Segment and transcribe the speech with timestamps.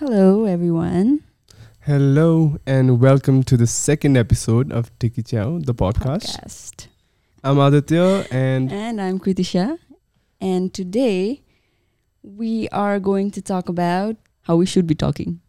[0.00, 1.20] Hello, everyone.
[1.80, 6.36] Hello and welcome to the second episode of Tiki Chow, the podcast.
[6.36, 6.86] Podcast.
[7.44, 9.78] I'm Aditya and And I'm Kritisha.
[10.40, 11.42] And today
[12.22, 15.40] we are going to talk about how we should be talking.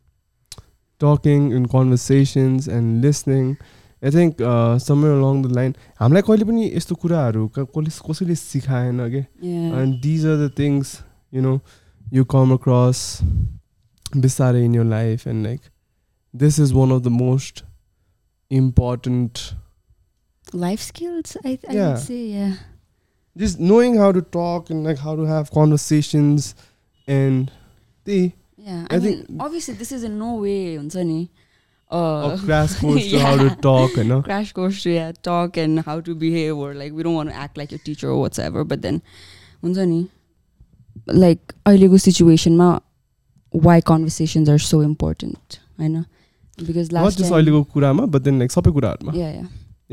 [1.00, 3.58] talking in conversations and listening.
[4.02, 8.36] I think uh, somewhere along the line, हामीलाई कहिले पनि यस्तो कुराहरू क- कसले कसैले
[8.42, 9.78] सिकाएन कि Yeah.
[9.82, 11.62] and these are the things you know
[12.12, 12.52] you come
[14.12, 15.62] across बिस्तारै in your life and like
[16.34, 17.64] this is one of the most
[18.50, 19.54] important
[20.54, 21.88] Life skills, I, I Yeah.
[21.90, 22.54] would say, yeah.
[23.36, 26.56] just knowing how to talk and like how to have conversations
[27.08, 27.52] and
[28.06, 28.86] the Yeah.
[28.90, 31.30] I I, think- mean, obviously, this is in no way, हुन्छ नि,
[31.92, 33.56] uh, a crash course to how to Yeah.
[33.56, 37.04] talk you know crash course to yeah, talk and how to behave or like we
[37.04, 39.02] don't want to act like your teacher or whatsoever but then
[39.64, 40.08] हुन्छ नि
[41.26, 42.68] like अहिलेको सिचुएसनमा
[43.66, 46.06] why conversations are so important होइन
[46.70, 49.48] because not last just time अहिलेको कुरामा but then like सबै कुराहरूमा yeah yeah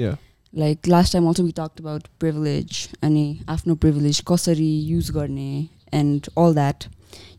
[0.04, 0.16] yeah
[0.64, 5.68] like last time also we talked about privilege अनि आफ्नो privilege कसरी use गर्ने
[6.00, 6.86] and all that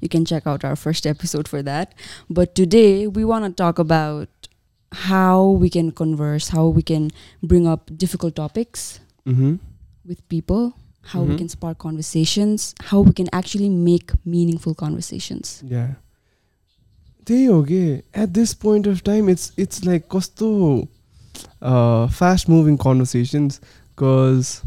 [0.02, 1.94] you can check out our first episode for that
[2.40, 4.50] but today we want to talk about
[5.08, 7.10] how we can converse how we can
[7.54, 8.86] bring up difficult topics
[9.26, 9.56] mm-hmm.
[10.12, 10.64] with people
[11.14, 11.38] how we Mhm.
[11.42, 15.90] can spark conversations how we can actually make meaningful conversations yeah
[17.27, 17.79] त्यही हो कि
[18.17, 20.49] at this point of time it's it's like कस्तो
[22.19, 24.61] fast moving conversations because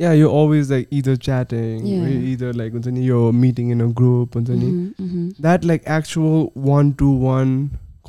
[0.00, 1.86] yeah yo always like either chatting.
[2.32, 4.70] Either like हुन्छ नि यो meeting in a group हुन्छ नि.
[5.40, 7.56] That like actual one to one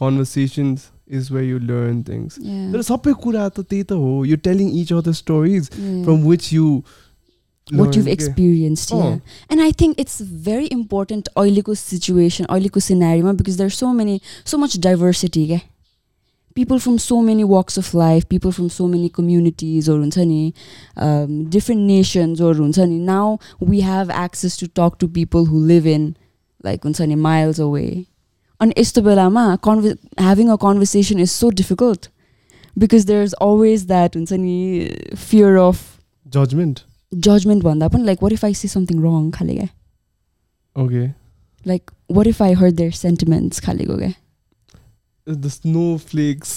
[0.01, 2.37] conversations is way you learn things.
[2.73, 5.69] तर सबै कुरा त त्यही त हो you telling each other stories.
[6.05, 6.81] From which you
[7.71, 9.09] what you've experienced oh.
[9.09, 9.17] yeah.
[9.49, 14.57] And i think it's very important oiliko situation oiliko scenario because there's so many so
[14.57, 15.59] much diversity yeah?
[16.53, 19.99] people from so many walks of life people from so many communities or
[20.97, 22.53] um, different nations or
[23.05, 26.15] now we have access to talk to people who live in
[26.65, 26.83] like
[27.15, 28.07] miles away.
[28.59, 28.73] And
[29.57, 32.09] conver- having a conversation is so difficult
[32.77, 34.15] because there's always that
[35.15, 36.83] fear of judgment
[37.26, 39.68] judgment भन्दा पनि like what if I say something wrong खाले क्या
[40.84, 41.06] okay
[41.70, 44.12] like what if I hurt their sentiments खालेको क्या
[45.46, 46.52] the snowflakes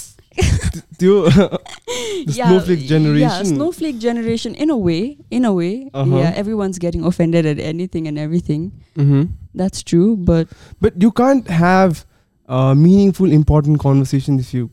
[1.00, 5.02] त्यो the snowflake yeah generation snowflake generation in a way
[5.38, 5.72] in a way
[6.02, 6.16] Uh-huh.
[6.22, 8.64] yeah everyone's getting offended at anything and everything
[9.04, 9.28] Mhm.
[9.62, 10.54] that's true but
[10.86, 12.00] but you can't have
[12.48, 14.64] uh, meaningful important conversations if you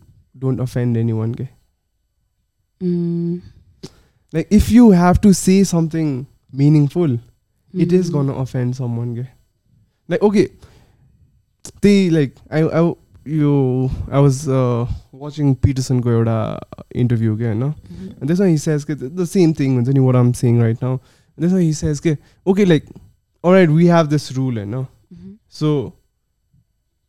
[0.46, 1.50] don't offend anyone okay?
[2.82, 3.42] mm,
[4.33, 7.81] like if you have to say something meaningful mm-hmm.
[7.81, 8.15] it is hmm.
[8.15, 9.29] gonna offend someone
[10.09, 10.49] like okay
[11.83, 12.93] they like i i
[13.25, 16.59] you i was uh, watching peterson goyoda
[16.95, 17.75] interview again no?
[17.93, 18.21] Mm-hmm.
[18.21, 21.01] and this one he says the same thing with what i'm saying right now
[21.37, 22.01] this one he says
[22.47, 22.85] okay like
[23.43, 25.35] all right we have this rule eh, no mm-hmm.
[25.49, 25.93] so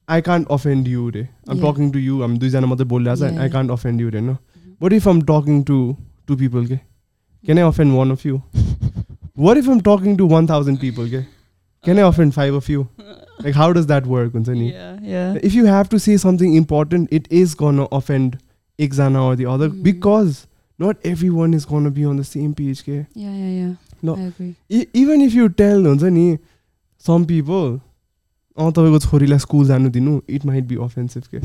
[0.09, 1.11] I can't offend you.
[1.11, 1.27] Re.
[1.49, 1.63] I'm yeah.
[1.63, 2.23] talking to you.
[2.23, 4.09] I'm doing another bold as I can't offend you.
[4.09, 4.37] Re, no?
[4.79, 6.65] What if I'm talking to two people?
[6.65, 6.79] Ke?
[7.48, 8.40] can I offend one of you
[9.46, 11.24] what if I'm talking to 1000 people के
[11.84, 12.86] can I offend five of you
[13.44, 16.56] like how does that work हुन्छ नि yeah yeah if you have to say something
[16.62, 18.36] important it is gonna offend
[18.78, 19.80] एकजना or the other Mhm.
[19.88, 20.42] because
[20.84, 23.72] not everyone is gonna be on the same page के yeah yeah yeah
[24.06, 24.14] No.
[24.20, 26.26] I agree E- even if you tell हुन्छ नि
[27.08, 27.68] some people
[28.62, 31.38] अँ तपाईँको छोरीलाई school जानु दिनु it might be offensive के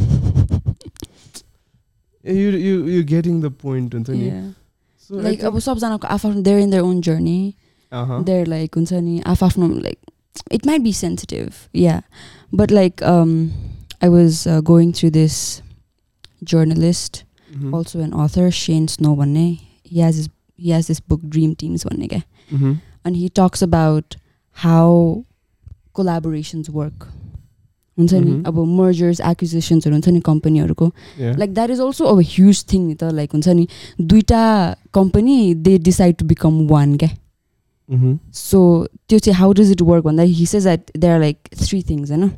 [2.26, 4.32] you you you getting the point हुन्छ नि
[5.11, 7.55] like अब सबजनाको आफआफ्नो there in their own journey
[7.93, 9.99] there like हुन्छ नि आफ आफ्नो like
[10.53, 12.01] it might be sensitive yeah
[12.55, 15.39] but like I was going through this
[16.45, 17.25] journalist
[17.75, 22.07] also an author Shane Snow भन्ने he has is he this book Dream Teams भन्ने
[22.07, 24.15] क्या अनि he talks about
[24.57, 24.95] how
[25.95, 27.09] collaborations work
[27.98, 28.44] हुन्छ नि Mhm.
[28.48, 31.38] अब mergers एक्विजिसन्सहरू हुन्छ नि कम्पनीहरूको Yeah.
[31.40, 33.68] Like that is also अब ह्युज थिङ नि त लाइक हुन्छ नि
[34.02, 34.42] दुइटा
[34.94, 37.10] company they decide to become one क्या
[37.90, 38.18] Mhm.
[38.36, 38.60] सो
[39.10, 42.12] त्यो चाहिँ हाउ डज इट वर्क भन्दा हि says that they are like three things
[42.12, 42.30] होइन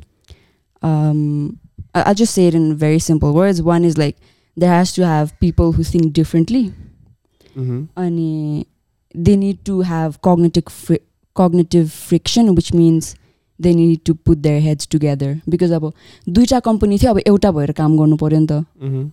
[1.94, 4.16] I just say it in very simple words one is like
[4.56, 6.62] there has to have people who think differently
[7.58, 7.86] Mhm.
[7.96, 8.64] अनि
[9.14, 10.98] they need to have cognitive free
[11.36, 13.14] cognitive friction which means
[13.60, 15.92] they need to put their heads together because अब
[16.28, 19.10] दुइटा company थियो अब एउटा भएर काम गर्नु पऱ्यो नि त Mhm.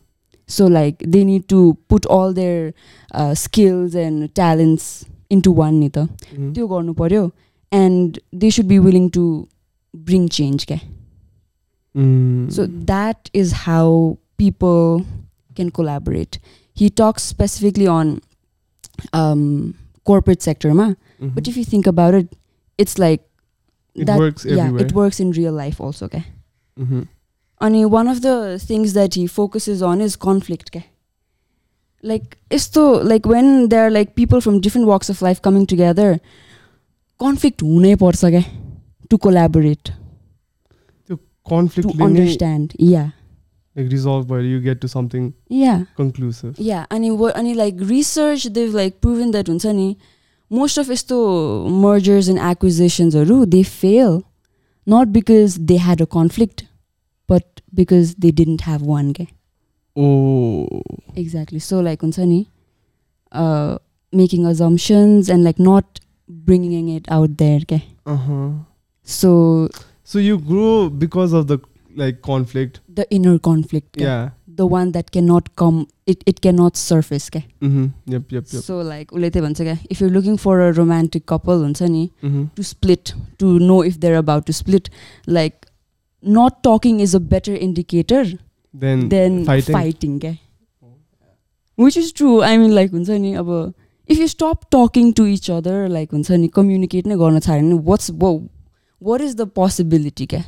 [0.50, 1.58] So like they need to
[1.94, 2.74] put all their
[3.22, 4.86] uh, skills and talents
[5.38, 6.54] into one नि त Mhm.
[6.54, 7.24] त्यो गर्नु पर्यो
[7.72, 9.26] and they should be willing to
[10.12, 10.80] bring change क्या
[11.96, 12.52] Mm.
[12.56, 15.04] So that is how people
[15.56, 16.38] can collaborate.
[16.74, 18.12] He talks specifically on
[19.20, 19.74] um,
[20.06, 20.86] corporate sector, ma.
[20.90, 21.32] Mhm.
[21.38, 22.14] But if you think about
[23.96, 24.20] it, it's like it that.
[24.20, 24.86] works yeah, everywhere.
[24.86, 26.06] it works in real life also.
[26.06, 26.24] Okay.
[26.80, 27.08] Mhm.
[27.62, 30.70] अनि one of the things that he focuses on is conflict.
[30.74, 30.86] Okay.
[32.04, 32.82] Like यस्तो
[33.12, 36.10] like when there are like people from different walks of life coming together,
[37.24, 38.44] conflict हुनै पर्छ क्या
[39.10, 39.92] to collaborate,
[41.50, 42.74] Conflict to ले नै, understand.
[42.78, 43.10] Yeah.
[43.80, 45.26] like resolve by you get to something
[45.56, 45.82] Yeah.
[45.98, 46.56] conclusive.
[46.68, 49.86] Yeah, अनि wo- अनि like research they've like proven that हुन्छ नि
[50.52, 51.18] most of यस्तो
[51.86, 54.14] mergers and acquisitionsहरू they fail
[54.88, 56.64] not because they had a conflict
[57.30, 59.28] but because they didn't have one के
[59.96, 60.82] Oh.
[61.18, 62.40] exactly so like हुन्छ नि
[63.32, 63.78] uh,
[64.22, 66.00] making assumptions and like not
[66.50, 67.80] bringing it out there के
[68.14, 68.50] Uh huh.
[69.06, 69.32] so
[70.12, 71.58] So you grow because of the
[72.02, 73.90] like conflict.
[74.59, 79.31] The one that can not come it it can not surface क्या so like उसले
[79.31, 83.59] त्यही भन्छ क्या if you looking for a romantic couple हुन्छ नि to split to
[83.61, 84.89] know if they're about to split
[85.31, 85.67] like
[86.25, 88.39] not talking is a better indicator
[89.15, 90.37] than fighting क्या
[91.79, 93.53] which is true I mean like हुन्छ नि अब
[94.09, 97.83] if you stop talking to each other like हुन्छ नि communicate नै गर्न छाड्यो भने
[97.85, 98.11] what's
[99.03, 100.43] what is the possibility क्या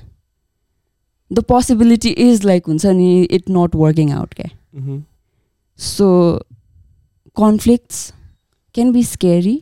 [1.34, 4.50] द पोसिबिलिटी इज लाइक हुन्छ नि इट नट वर्किङ आउट क्या
[5.78, 6.08] so
[7.36, 8.12] conflicts
[8.74, 9.60] can be scary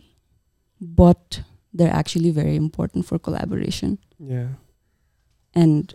[1.00, 1.42] but
[1.74, 3.96] they are actually very important for collaboration
[5.56, 5.92] and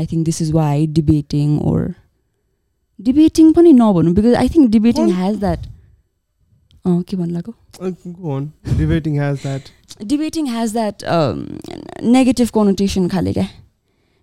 [0.00, 1.92] I think this is why debating or
[2.98, 5.66] debating पनि नभनौँ because I think debating has that
[7.08, 7.52] के भन्नुको
[10.04, 11.04] debating has that
[12.08, 13.48] negative connotation खाले क्या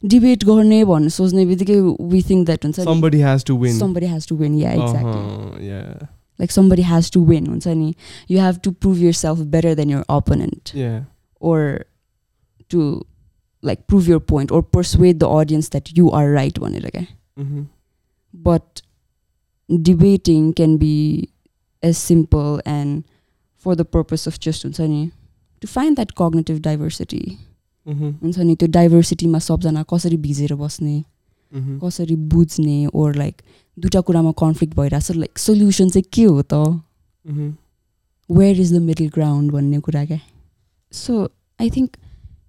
[0.02, 1.78] debate गर्ने भन्नु सोच्ने बित्तिकै
[2.12, 3.76] we think that हुन्छ Somebody has to win.
[3.82, 5.60] somebody has to win yeah exactly Uh-huh.
[5.68, 6.08] Yeah.
[6.42, 7.94] like somebody has to win हुन्छ नि
[8.34, 10.98] you have to prove yourself better than your opponent Yeah.
[11.40, 11.58] or
[12.74, 12.86] to
[13.70, 17.04] like prove your point or persuade the audience that you are right भनेर क्या
[17.42, 17.62] Mm-hmm.
[18.48, 18.82] but
[19.68, 21.28] debating can be
[21.82, 23.04] as simple and
[23.56, 25.00] for the purpose of just हुन्छ नि
[25.62, 27.45] to find that cognitive diversity Mm-hmm.
[27.87, 31.03] हुन्छ नि त्यो डाइभर्सिटीमा सबजना कसरी भिजेर बस्ने
[31.53, 31.75] Mm-hmm.
[31.83, 33.41] कसरी बुझ्ने ओर लाइक
[33.77, 37.51] दुइटा कुरामा कन्फ्लिक्ट भइरहेछ लाइक सोल्युसन चाहिँ के हो त Mm-hmm.
[38.29, 40.19] Where is the middle ground भन्ने कुरा क्या
[40.93, 41.23] so
[41.59, 41.95] I think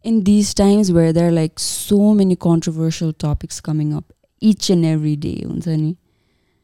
[0.04, 4.04] in these times where there like so many controversial topics coming up
[4.42, 5.94] each and every day हुन्छ नि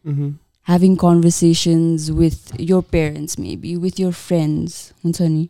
[0.05, 0.33] Mm-hmm.
[0.69, 5.49] having conversations with your parents maybe with your friends हुन्छ नि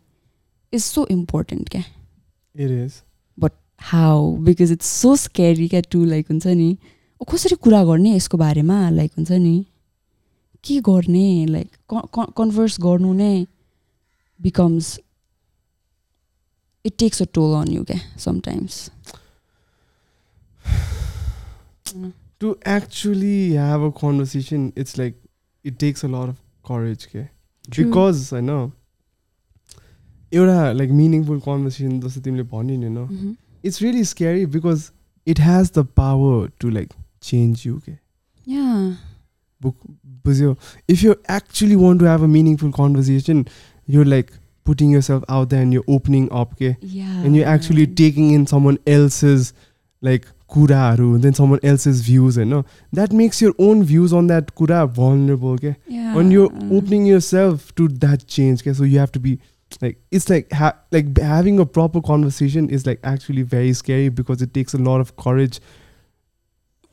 [0.73, 1.83] is so important क्या
[2.55, 3.01] It is.
[3.85, 6.77] How because it's so scary क्या to like हुन्छ नि?
[7.21, 8.77] कसरी कुरा गर्ने यसको बारेमा?
[8.89, 9.65] लाइक हुन्छ नि?
[10.63, 11.45] के गर्ने?
[11.45, 11.69] लाइक
[12.37, 13.45] कन्भर्स गर्नु नै
[14.39, 14.99] becomes
[16.85, 18.89] it takes a toll on you क्या sometimes
[22.41, 25.21] to actually have a conversation it's like
[25.65, 27.21] it takes a lot of courage के.
[27.21, 28.49] बिकज होइन
[30.31, 33.33] एउटा लाइक मिनिङफुल कन्भर्सेसन जस्तो तिमीले भन्यो नि होइन mm-hmm.
[33.65, 34.91] it's really scary because
[35.25, 37.99] it has the power to like change you okay?
[38.43, 38.93] Yeah.
[39.59, 40.57] Because
[40.87, 43.47] if you actually want to have a meaningful conversation
[43.87, 44.31] you're like
[44.63, 46.77] putting yourself out there and you're opening up okay?
[46.81, 47.23] Yeah.
[47.23, 49.53] And you're actually taking in someone else's
[50.01, 52.65] like kuraharu and then someone else's views and you know?
[52.93, 55.75] that makes your own views on that kura vulnerable okay?
[55.87, 56.13] Yeah.
[56.13, 58.73] when you're opening yourself to that change okay?
[58.73, 59.39] So you have to be
[59.82, 64.08] like it's like ha- like b- having a proper conversation is like actually very scary
[64.22, 65.60] because it takes a lot of courage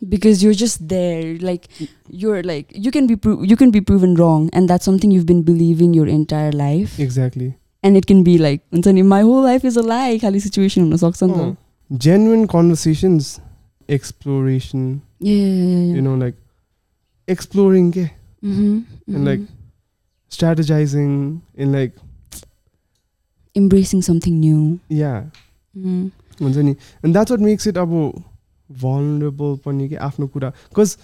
[0.09, 1.67] because you're just there like
[2.07, 5.25] you're like you can be pro- you can be proven wrong and that's something you've
[5.25, 9.41] been believing your entire life exactly and it can be like हुन्छ नि my whole
[9.47, 11.49] life is a lie खाली situation हुन सक्छ नि Oh.
[11.55, 13.27] त genuine conversations
[13.95, 14.85] exploration
[15.27, 15.95] yeah, yeah, yeah, yeah.
[15.97, 16.37] you know like
[17.35, 18.07] exploring okay,
[18.47, 18.73] Mhm,
[19.15, 19.47] and, like, mhm.
[20.35, 21.13] strategizing
[21.65, 21.93] in like
[23.55, 25.23] embracing something new yeah
[25.75, 26.11] Mhm.
[26.41, 27.93] हुन्छ नि and that's what makes it अब
[28.83, 30.97] vulnerable पनि के आफ्नो कुरा because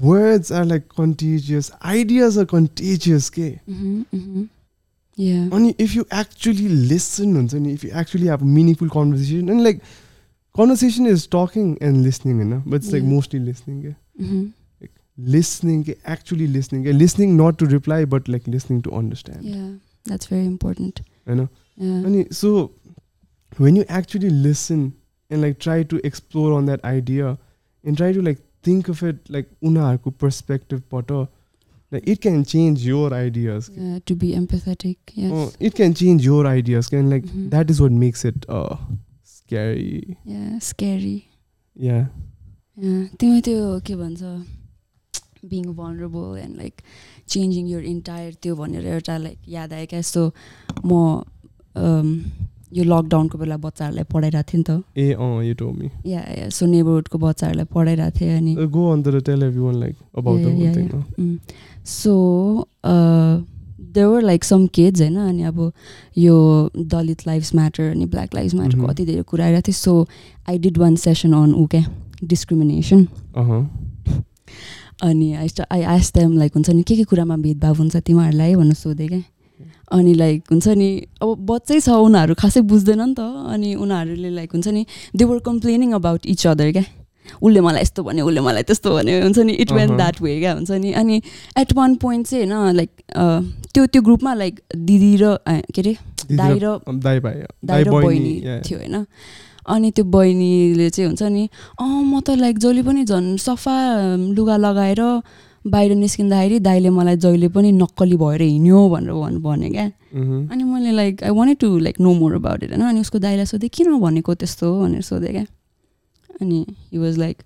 [0.00, 4.48] words are like contagious ideas are contagious के Mhm, mhm.
[5.26, 9.48] yeah अनि if you actually listen हुन्छ नि if you actually have a meaningful conversation
[9.54, 9.80] and like
[10.60, 13.14] conversation is talking and listening होइन but it's like Yeah.
[13.14, 14.44] mostly listening के Mhm.
[15.36, 19.68] listening के actually listening के listening not to reply but like listening to understand yeah
[20.10, 20.44] that's very
[21.20, 21.46] important होइन
[21.86, 22.50] yeah अनि so
[23.64, 24.84] when you actually listen
[25.30, 27.32] and like try to explore on that idea
[27.84, 31.12] and try to like think of it like unaharko perspective बाट
[31.94, 34.96] like it can change your ideas Yeah, to be empathetic.
[35.24, 35.32] Yes.
[35.32, 37.44] Oh, it can change your ideas and like Mhm.
[37.52, 38.76] that is what makes it uh
[39.34, 41.16] scary Yeah, scary.
[41.88, 42.06] yeah
[42.84, 44.22] Yeah, तिमी त्यो के भन्छ
[45.52, 46.82] being vulnerable and like
[47.33, 50.23] changing your entire त्यो भनेर एउटा like याद आयो क्या यस्तो
[50.85, 50.91] म
[51.75, 52.07] um,
[52.73, 57.67] यो लकडाउनको बेला बच्चाहरूलाई पढाइरहेको थिएँ नि त told me या या सो नेबरहुडको बच्चाहरूलाई
[57.73, 60.87] पढाइरहेको थिएँ अनि go on to tell everyone like about Yeah, the whole yeah, thing
[60.87, 60.95] yeah.
[60.95, 61.03] no?
[61.19, 61.37] Mm.
[61.85, 62.13] So
[63.93, 65.71] there were like some kids होइन अनि अब
[66.17, 66.35] यो
[66.93, 68.89] दलित लाइफ्स म्याटर अनि ब्ल्याक लाइफ्स म्याटरको Mhm.
[68.91, 70.07] अति धेरै कुरा आइरहेको थियो सो
[70.49, 71.83] आई डिड वान सेसन अन ऊ क्या
[72.23, 73.05] डिस्क्रिमिनेसन
[75.01, 78.55] अनि I I ask them like हुन्छ नि के के कुरामा भेदभाव हुन्छ तिमीहरूलाई?
[78.55, 79.21] भनेर सोधेँ क्या
[79.91, 80.89] अनि लाइक हुन्छ नि
[81.21, 83.19] अब बच्चै छ उनीहरू खासै बुझ्दैन नि त।
[83.51, 86.85] अनि उनीहरूले लाइक हुन्छ नि they were complaining about each other क्या
[87.41, 90.53] उसले मलाई यस्तो भन्यो उसले मलाई त्यस्तो भन्यो। हुन्छ नि इट वेन। द्याट वे क्या
[90.53, 91.21] हुन्छ नि। अनि
[91.59, 92.91] एट वान पोइन्ट चाहिँ होइन लाइक
[93.73, 95.93] त्यो त्यो ग्रुपमा लाइक दिदी र के अरे
[96.31, 96.77] दाइ र
[97.85, 98.35] र बहिनी.
[98.65, 99.05] थियो होइन।
[99.65, 101.49] अनि त्यो बहिनीले चाहिँ हुन्छ नि
[101.79, 103.75] अँ म त लाइक जहिले पनि झन् सफा
[104.35, 105.01] लुगा लगाएर
[105.61, 109.85] बाहिर निस्किँदाखेरि दाइले मलाई जहिले पनि नक्कली भएर हिँड्यो भनेर भन् भने क्या.
[110.51, 112.81] अनि मैले like I wanted to like know more about it होइन?
[112.81, 114.67] अनि उसको दाइलाई सोधेँ किन भनेको त्यस्तो?
[114.81, 115.45] भनेर सोधेँ क्या।
[116.41, 117.37] अनि हि वाज लाइक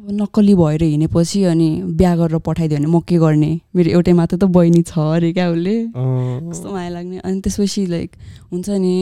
[0.00, 3.50] अब नक्कली भएर हिँडेपछि अनि बिहा गरेर पठाइदियो भने म के गर्ने?
[3.76, 8.10] मेरो एउटै मात्र त बहिनी छ अरे क्या उसले। कस्तो माया लाग्ने। अनि त्यसपछि लाइक
[8.52, 8.94] हुन्छ नि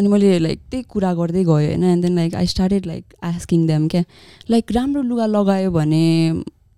[0.00, 3.66] अनि मैले लाइक त्यही कुरा गर्दै गएँ होइन and then like I started like asking
[3.66, 4.02] them क्या
[4.50, 6.02] लाइक राम्रो लुगा लगायो भने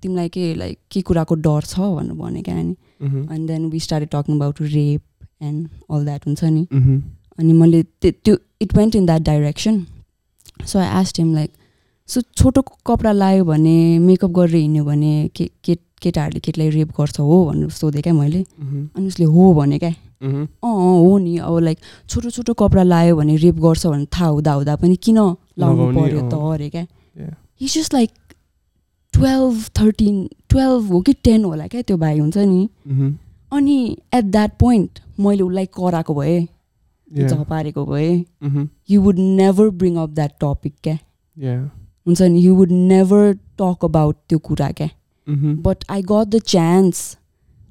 [0.02, 2.74] तिमीलाई के लाइक के कुराको डर छ भनेर भने क्या अनि.
[3.30, 5.02] अनि then we started talking about rape
[5.42, 7.00] and all that हुन्छ नि Mhm.
[7.38, 9.84] अनि मैले त्यो त्यो it went in that direction
[10.66, 11.50] so I asked him like
[12.08, 15.48] so छोटो कपडा लायो भने मेकअप गरेर हिँड्यो भने के
[16.02, 18.88] केटाहरूले केटीलाई रेप गर्छ हो भनेर सोधेँ क्या मैले Mhm.
[18.96, 19.92] अनि उसले हो भने क्या.
[20.22, 24.52] अँ हो नि अब लाइक छोटो छोटो कपडा लायो भने रेप गर्छ भने थाहा हुँदा
[24.52, 25.18] हुँदा पनि किन
[25.58, 27.34] लाउनु पर्यो त। अरे क्या Yeah.
[27.60, 28.10] He just like
[29.14, 33.12] twelve thirteen twelve हो कि टेन होला क्या त्यो भाइ हुन्छ नि Mhm.
[33.52, 33.76] अनि
[34.14, 36.46] एट द्याट पोइन्ट मैले उसलाई कराएको भएँ.
[37.28, 38.24] झपारेको भएँ.
[38.90, 40.98] You would never bring up that topic क्या.
[42.06, 44.88] हुन्छ नि you would never talk about त्यो कुरा क्या.
[45.62, 47.16] But I got the chance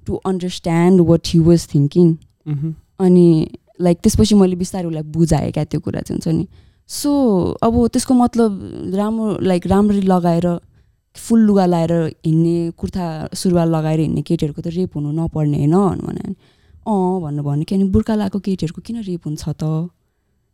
[0.05, 2.15] to understand what he was thinking.
[2.48, 3.25] अनि
[3.81, 6.48] लाइक त्यसपछि मैले बिस्तारै उसलाई बुझाएँ क्या त्यो कुरा चाहिँ हुन्छ नि।
[6.89, 7.12] सो
[7.63, 8.51] अब त्यसको मतलब
[8.95, 10.48] राम्रो लाइक राम्ररी लगाएर
[11.15, 11.91] फुल लुगा लाएर
[12.25, 13.05] हिँड्ने कुर्ता
[13.36, 15.75] सुरुवाल लगाएर हिँड्ने केटीहरूको त रेप हुनु नपर्ने होइन?
[16.07, 16.25] भने
[16.88, 19.89] अँ भन्नु भन्यो कि अनि बुर्खा लगाएको केटीहरूको किन रेप हुन्छ त?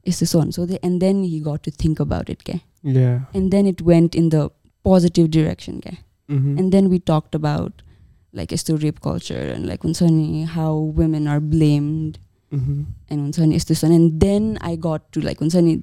[0.06, 2.58] यस्तो यस्तो भन्नु सोधेँ and then he got to think about it क्या.
[3.36, 4.50] And then it went in the
[4.86, 5.96] positive direction क्या.
[6.32, 7.82] And then we talked about
[8.37, 12.17] like यस्तो रेप कल्चर एन्ड लाइक हुन्छ नि how women are blamed
[12.53, 12.85] Mhm.
[13.11, 15.81] End हुन्छ नि यस्तो यस्तो and then I got to like हुन्छ नि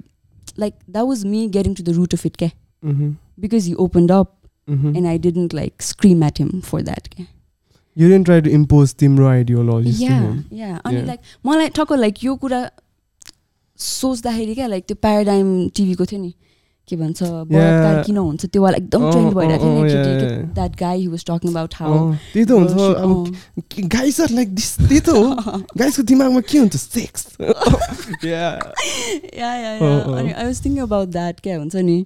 [0.60, 2.50] like that was me getting to the root of it क्या
[2.84, 3.16] Mhm.
[3.40, 4.36] Because he opened up
[4.68, 4.96] Mhm.
[4.98, 7.26] And I didn't like scream at him for that क्या
[7.98, 10.36] You didn't try to impose तिम्रो ideologies to या him.
[10.54, 11.08] या अनि Yeah.
[11.08, 12.60] Like मलाई ठक्क like यो कुरा
[13.80, 16.34] सोच्दाखेरि क्या like त्यो प्याराडाइम टिभीको थियो नि
[16.89, 18.47] के भन्छ बलात्कार किन हुन्छ?
[18.47, 20.55] त्यो वाला एकदम ट्रेन्ड भइरहेको अँ, थियो.
[20.55, 22.73] That guy he was talking about how त्यही त हुन्छ।
[23.05, 25.25] अब गाइस आर लाइक दिस त्यही त हो।
[25.79, 26.77] गाइसको दिमागमा के हुन्छ?
[26.77, 27.27] Sex
[28.25, 29.73] yeah yeah.
[29.81, 31.99] अनि I was thinking about that क्या हुन्छ नि?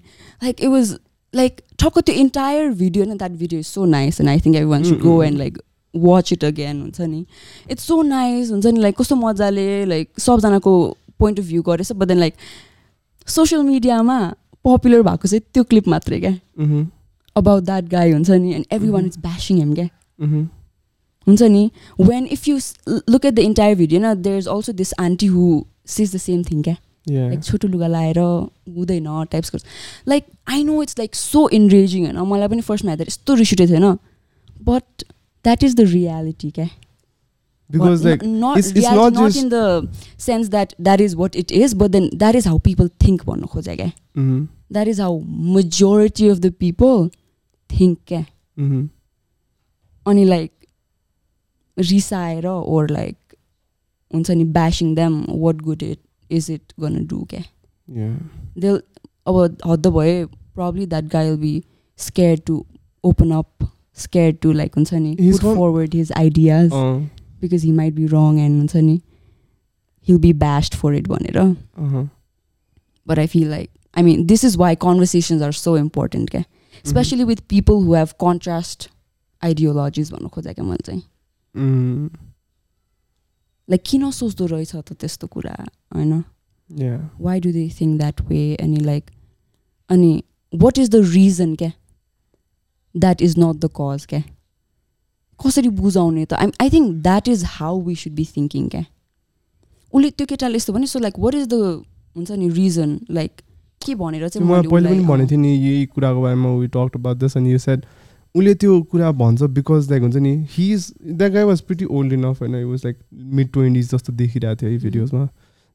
[0.45, 0.95] लाइक इट वाज
[1.35, 4.71] लाइक ठक्क त्यो इन्टायर भिडियो न that video is so nice and I think every
[4.71, 5.59] one should go and like
[5.95, 7.25] watch it again हुन्छ नि?
[7.71, 8.81] It's so nice हुन्छ नि?
[8.81, 10.73] लाइक कस्तो मजाले लाइक सबजनाको
[11.19, 12.35] पोइन्ट अफ भ्यू गरेछ बट देन लाइक
[13.27, 14.19] सोसियल मिडियामा
[14.65, 16.33] पपुलर भएको चाहिँ त्यो क्लिप मात्रै क्या.
[17.37, 19.89] अबाउट द्याट गाई हुन्छ नि and every one is bashing him क्या.
[21.27, 24.93] हुन्छ नि when if you look at the entire video न there is also this
[25.01, 26.77] aunty who says the same thing क्या.
[27.09, 29.59] लाइक छोटो लुगा लाएर हुँदैन टाइप्सको
[30.09, 32.19] like I know it's like so enraging होइन?
[32.29, 33.87] मलाई पनि फर्स्टमा हेर्दा यस्तो रिस उठेको थिएन
[34.65, 35.05] but
[35.45, 36.69] that is the reality क्या?
[37.71, 41.75] because like not, it's, not just in the sense that that is what it is
[41.75, 43.25] but then that is how people think
[44.15, 44.47] mm -hmm.
[44.71, 47.11] that is how majority of the people
[47.69, 48.25] think mm
[48.57, 48.89] -hmm.
[50.07, 50.53] only like
[52.65, 53.19] or like
[54.11, 55.83] when bashing them what good
[56.29, 57.27] is it gonna do
[57.87, 58.15] yeah
[58.57, 58.81] they'll
[59.27, 61.65] about the boy probably that guy will be
[61.97, 62.65] scared to
[63.05, 66.73] open up scared to like put forward his ideas.
[67.41, 69.01] Because he might be wrong and हुन्छ नि
[70.09, 71.43] he'll be bashed for it भनेर.
[73.07, 76.45] But I feel like I mean, this is why conversations are so important, okay?
[76.85, 78.85] Especially with people who have contrast
[79.43, 81.03] ideologies भन्नु खोजेको मैले चाहिँ
[83.69, 85.55] like किन सोच्दो रहेछ त त्यस्तो कुरा
[85.95, 86.13] होइन
[86.71, 87.01] yeah.
[87.21, 89.11] Why do they think that way अनि लाइक
[89.91, 90.11] अनि
[90.53, 91.73] वाट इज द रिजन क्या
[92.95, 94.23] that is not the cause क्या
[95.41, 96.35] कसरी बुझाउने त?
[96.35, 98.85] I I think that is how we should be thinking क्या?
[99.93, 101.55] उसले त्यो केटाले यस्तो भने so like what is the
[102.17, 103.41] हुन्छ नि रिजन लाइक
[103.81, 107.17] के भनेर चाहिँ मैले पहिले पनि भनेको थिएँ नि यही कुराको बारेमा वी टक अबाउट
[107.17, 107.85] दिस अनि यु सेड
[108.35, 112.13] उसले त्यो कुरा भन्छ बिकज लाइक हुन्छ नि he is that guy was pretty old
[112.13, 112.99] enough होइन वाज लाइक
[113.39, 115.27] मिड ट्वेन्टिज जस्तो देखिरहेको थियो है भिडियोजमा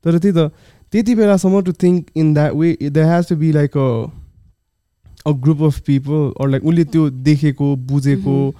[0.06, 0.52] तर त्यही त
[0.94, 3.90] त्यति बेलासम्म to think in that way that has to be like a
[5.26, 8.56] a group of people or like उसले त्यो देखेको बुझेको.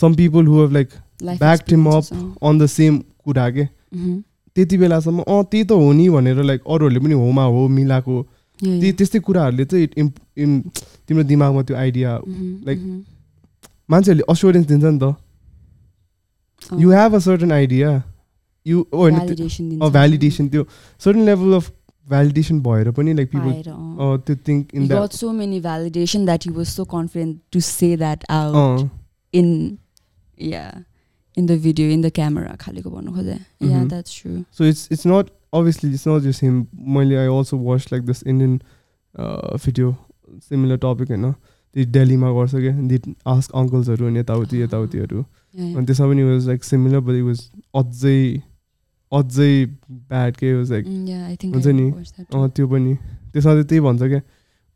[0.00, 0.88] Some people who have like
[1.22, 2.34] Life backed him experiences, अँ.
[2.42, 4.22] अन द सेम कुरा के Mhm.
[4.54, 8.26] त्यति बेलासम्म अँ त्यही त हो नि भनेर लाइक अरूहरूले पनि होमा हो मिलाएको.
[8.62, 10.62] त्यस्तै कुराहरूले चाहिँ इम् इम्
[11.08, 13.00] तिम्रो दिमागमा त्यो आइडिया Mhm, like, mhm.
[13.90, 15.14] मान्छेहरूले अस्योरेन्स दिन्छ नि त.
[16.80, 18.02] You have a certain idea
[18.66, 19.18] you होइन।
[19.90, 20.66] भ्यालिडेसन त्यो
[21.04, 21.72] सर्टन लेभल अफ
[22.14, 23.52] भ्यालिडेसन भएर पनि लाइक पिपल.
[24.26, 27.92] त्यो think in that got so many validation that he was so confident to say
[28.06, 28.88] that out
[29.32, 29.52] in
[30.38, 30.72] yeah
[31.36, 33.88] in the video in the camera खालेको भन्नु खोजे। Yeah Mhm.
[33.94, 34.38] that's true.
[34.58, 36.66] So it's it's not obviously it's not just him
[36.96, 38.60] मैले I also watch like this Indian
[39.64, 39.94] video
[40.48, 42.98] similar topic होइन त्यो दिल्लीमा गर्छ क्या दि
[43.34, 45.20] ask अङ्कल्सहरू अनि यताउति यताउतिहरू.
[45.54, 47.40] अनि त्यसमा पनि was like similar but it was
[47.80, 48.42] अझै
[49.12, 50.84] अझै ब्याड के लाइक
[51.44, 51.90] हुन्छ नि.
[52.34, 52.94] अँ त्यो पनि।
[53.32, 54.20] त्यसमा चाहिँ त्यही भन्छ क्या।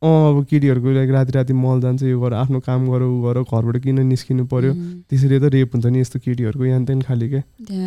[0.02, 3.40] अँ अब केटीहरूको लाइक राति राति मल जान्छ यो गर आफ्नो काम गर ऊ गर
[3.42, 4.72] घरबाट किन निस्किनु पर्यो?
[4.72, 7.42] Mm, त्यसरी त रेप हुन्छ नि यस्तो केटीहरूको यहाँ त्यहाँ खालि क्या।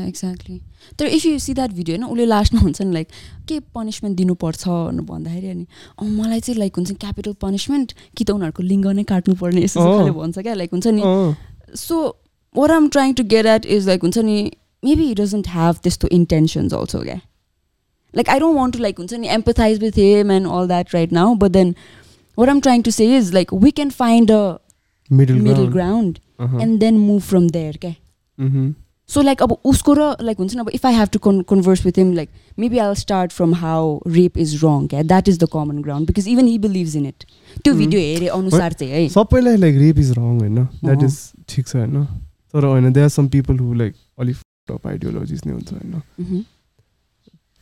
[0.09, 0.57] Exactly.
[0.99, 3.07] तर if you see that video होइन उसले लास्टमा हुन्छ नि लाइक
[3.47, 4.67] के पनिसमेन्ट दिनुपर्छ?
[4.67, 5.65] भनेर भन्दाखेरि अनि
[6.01, 10.11] अँ मलाई चाहिँ लाइक हुन्छ क्यापिटल पनिसमेन्ट कि त उनीहरूको लिङ्ग नै काट्नुपर्ने यस्तो। खाले
[10.11, 11.01] भन्छ क्या लाइक हुन्छ नि।
[11.75, 12.17] so
[12.55, 14.37] what i'm trying to get at is like हुन्छ नि
[14.82, 17.20] maybe he doesn't have त्यस्तो intentions also क्या
[18.14, 21.14] like i don't want to like हुन्छ नि empathize with him and all that right
[21.20, 21.72] now but then
[22.38, 24.42] what i'm trying to say is like we can find a
[25.10, 26.60] middle middle ground Uh-huh.
[26.62, 27.90] and then move from there क्या
[28.38, 28.70] Mm-hmm.
[29.10, 31.82] so like अब उसको र like हुन्छ नि अब if i have to con- converse
[31.88, 32.30] with him like
[32.62, 33.76] maybe i'll start from how
[34.16, 37.26] rape is wrong क्या that is the common ground because even he believes in it
[37.28, 37.78] त्यो Mm.
[37.82, 41.20] Video हेरे अनुसार चाहिँ है सबैलाई like rape is wrong होइन that uh. Is
[41.54, 42.04] ठिक छ होइन
[42.54, 43.94] तर होइन they are some people who like
[44.26, 44.36] अलिक
[44.68, 46.42] टप आइडियोलोजिज नै हुन्छ होइन Mhm.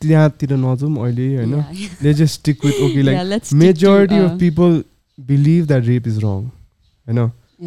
[0.01, 2.03] त्यहाँतिर नजाउँ अहिले होइन Yeah, yeah.
[2.03, 4.83] ले just stick with okay Yeah, like let's stick to, majority uh, of people
[5.31, 6.43] believe that rape is wrong
[7.07, 7.17] होइन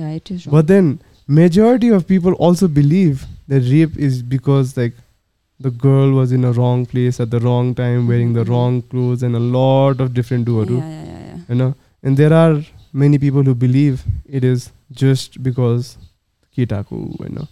[0.01, 0.55] yeah it is wrong.
[0.57, 0.92] But then
[1.40, 4.96] majority of people also believe that rape is because like
[5.66, 8.51] the girl was in a wrong place at the wrong time, wearing the Mhm.
[8.55, 11.44] wrong clothes, and a lot of different do yeah, yeah, yeah, yeah.
[11.53, 11.68] you know.
[12.03, 12.57] And there are
[13.05, 14.03] many people who believe
[14.40, 14.66] it is
[15.05, 15.88] just because
[16.59, 17.46] kitako, you know.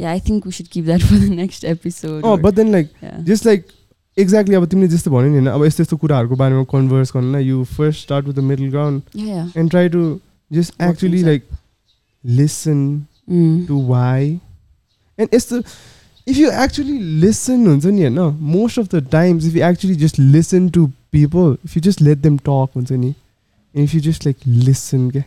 [0.00, 2.24] yeah, I think we should keep that for the next episode.
[2.24, 3.20] Oh, or, but then like yeah.
[3.24, 3.76] just like
[4.16, 7.62] exactly अब तिमीले जस्तो भन्यो नि होइन अब यस्तो यस्तो कुराहरूको बारेमा कन्भर्स गर्नुलाई you
[7.76, 10.00] first start with the middle ground and try to
[10.50, 11.44] just actually like
[12.24, 12.80] listen
[13.68, 14.26] to why
[15.18, 15.58] and यस्तो
[16.26, 18.18] इफ यु एक्चुली लिसन हुन्छ नि होइन
[18.50, 22.18] most of the times if you actually just listen to people if you just let
[22.18, 23.14] them talk हुन्छ नि
[23.74, 25.22] if you just like listen क्या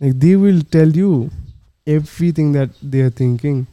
[0.00, 1.12] like they will tell you
[1.96, 3.66] everything that they are thinking.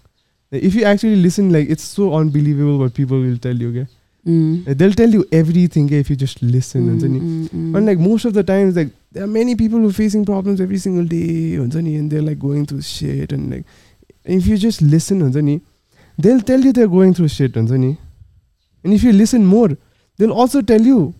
[0.52, 3.70] If you actually listen, like it's so unbelievable what people will tell you.
[3.70, 3.88] Okay?
[4.26, 4.78] Mm.
[4.78, 6.88] They'll tell you everything if you just listen.
[6.88, 7.78] Mm, and, mm, mm.
[7.78, 10.60] and like most of the times, like there are many people who are facing problems
[10.62, 13.32] every single day, and they're like going through shit.
[13.32, 13.66] And like
[14.24, 15.20] if you just listen,
[16.18, 17.56] they'll tell you they're going through shit.
[17.56, 17.98] And
[18.84, 19.70] if you listen more,
[20.18, 21.14] they'll also tell you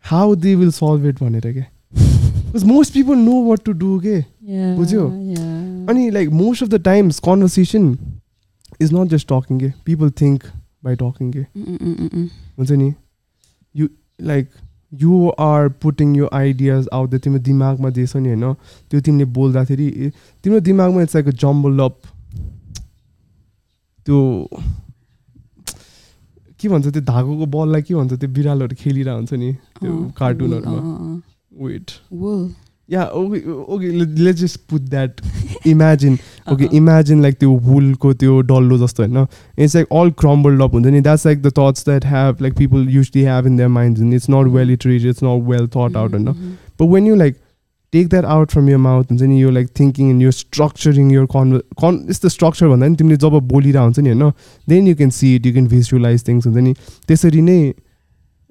[0.00, 1.18] how they will solve it.
[1.18, 3.96] Because most people know what to do.
[3.96, 4.26] Okay?
[4.40, 5.51] Yeah, yeah.
[5.88, 7.86] अनि like most of the times conversation
[8.80, 10.44] is not just talking के people think
[10.84, 11.42] by talking के.
[12.58, 12.92] हुन्छ नि
[13.74, 13.88] you
[14.20, 14.50] like
[14.92, 18.54] you are putting yo ideas out the तिम्रो दिमागमा जे छ नि होइन?
[18.90, 19.88] त्यो तिमीले बोल्दाखेरि
[20.44, 21.98] तिम्रो दिमागमा इट्स लाइक जम्बल अप
[24.06, 24.18] त्यो
[26.60, 30.80] के भन्छ त्यो धागोको बललाई के भन्छ त्यो बिरालोहरू खेलिरहेको हुन्छ नि त्यो कार्टुनहरूमा.
[31.62, 31.90] Wait.
[32.92, 33.90] Yeah okay okay
[34.24, 35.20] let just put that
[35.66, 36.18] imagine
[36.52, 39.26] okay imagine like त्यो वुलको त्यो डल्लो जस्तो होइन?
[39.58, 41.00] It's like all crumbled up हुन्छ नि?
[41.00, 44.52] That's like the thoughts that have like people usually have in their mind it's not
[44.56, 47.34] well iterated it's not well thought out होइन But when you like
[47.92, 51.26] take that out from your mouth and then you're like thinking and you're structuring your
[51.34, 51.50] con,
[51.82, 54.32] con it's the structure भन्दा नि तिमीले जब बोलिरहेको हुन्छ नि होइन?
[54.68, 56.72] Then you can see it you can visualise things हुन्छ नि?
[57.08, 57.58] त्यसरी नै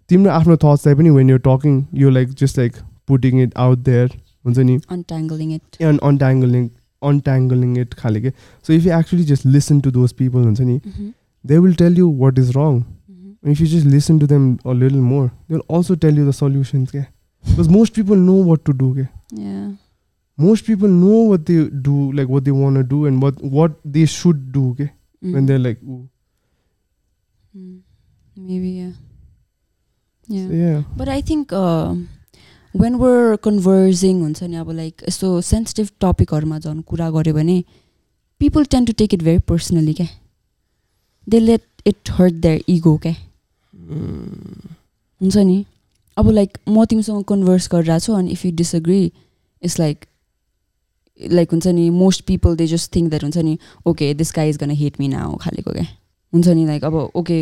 [0.10, 2.78] तिम्रो आफ्नो थट्सलाई पनि when you're talking you like just like
[3.08, 4.08] putting it out there
[4.45, 6.69] हुन्छ नि untangling it end अनट्याङ्गलिङ
[7.03, 8.31] untangling it खाले के
[8.67, 11.13] so if you actually just listen to those people हुन्छ नि Mhm,
[11.45, 13.51] they will tell you what is रङ mhm.
[13.53, 16.33] If you just listen to them a little more they will also tell you the
[16.43, 17.03] solutions क्या
[17.45, 19.07] because most people know what to do के
[19.43, 19.67] yeah
[20.39, 23.77] most people know what they do, like what they want to do and what what
[23.93, 24.65] they should do.
[24.73, 24.87] Okay,
[25.23, 25.47] when Mhm.
[25.51, 26.01] they're like, Ooh.
[27.55, 27.77] Mm.
[28.49, 28.93] maybe yeah
[30.29, 31.95] yeah So, yeah, But I think uh,
[32.74, 37.64] when we're conversing हुन्छ नि अब like यस्तो sensitive टपिकहरूमा झन् कुरा गऱ्यो भने
[38.42, 40.08] people tend to take it very personally क्या.
[41.28, 43.16] They let it hurt their ego क्या.
[45.22, 45.66] हुन्छ नि?
[46.18, 49.04] अब लाइक म तिमीसँग कन्भर्स गरिरहेको छु अनि if you disagree
[49.62, 50.06] it's like
[51.20, 53.58] like हुन्छ नि most people they just think that हुन्छ नि
[53.88, 55.86] okay this guy is gonna hate me now खालेको क्या.
[56.34, 57.38] हुन्छ नि लाइक अब ओके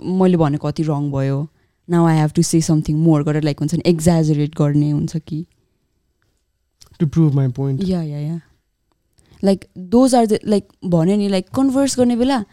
[0.00, 1.46] मैले भनेको कति रङ भयो।
[1.88, 5.44] Now I have to say something more गरेर लाइक हुन्छ नि एक्जाजरेट गर्ने हुन्छ कि
[7.02, 7.82] to prove my point.
[7.88, 8.40] Yeah yeah yeah
[9.44, 12.44] like those are the like भन्यो नि लाइक कन्भर्स गर्ने बेला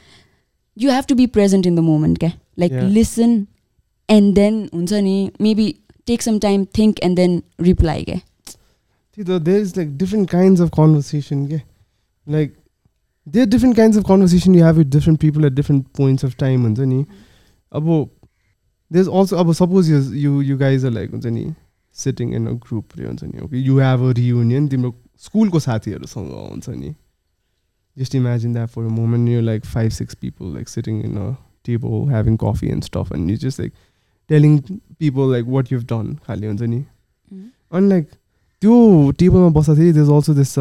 [0.77, 2.73] you have to be present in the moment क्या लाइक.
[2.93, 3.45] लिसन
[4.09, 5.73] एन्ड देन हुन्छ नि maybe
[6.07, 8.19] take some time think and then reply क्या
[9.17, 11.39] See, though, there's like different kinds of conversation.
[11.45, 11.57] Okay,
[12.27, 12.51] like
[13.27, 16.37] there are different kinds of conversation you have with different people at different points of
[16.43, 16.61] time.
[16.65, 16.99] हुन्छ नि
[17.71, 17.89] अब
[18.90, 21.54] there's also अब suppose you you you guys are like हुन्छ नि
[22.04, 24.94] sitting in a group रे हुन्छ नि okay you have a reunion तिम्रो
[25.26, 26.94] स्कुलको साथीहरूसँग हुन्छ नि
[27.96, 31.28] just imagine that for a moment you're like five six people like sitting in a
[31.68, 33.72] table having coffee and stuff and you're just like
[34.30, 34.58] telling
[34.98, 36.84] people like what you've done खालि हुन्छ नि
[37.72, 38.10] अनि like
[38.62, 38.74] त्यो
[39.18, 40.54] टेबलमा बस्दाखेरि देज also this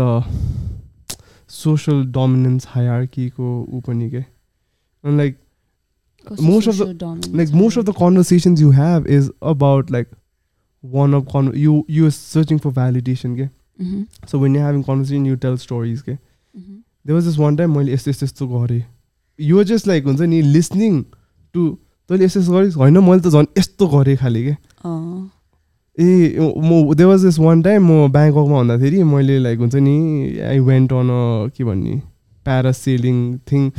[1.55, 5.37] social dominance हायर्कीको ऊ पनि के अनि like
[6.48, 6.86] Most of the-
[7.40, 10.08] like most of the conversations you have is about like
[10.84, 13.48] one of con you you're searching for validation okay
[13.80, 14.02] Mm-hmm.
[14.30, 16.18] so when you're having conversation you tell stories okay
[17.04, 18.82] there was this one time मैले यस्तो यस्तो यस्तो गरेँ
[19.38, 21.02] यो just like हुन्छ नि listening
[21.54, 21.68] to
[22.10, 24.56] तैँले यस्तो यस्तो होइन मैले त झन् यस्तो गरेँ खालि के
[25.98, 29.96] ए म they was this one time म ब्याङ्ककमा हुँदाखेरि मैले लाइक हुन्छ नि
[30.50, 31.08] आई वेन्ट अन
[31.56, 32.00] के भन्ने
[32.45, 33.15] प्यारासेलिङ
[33.51, 33.69] थिङ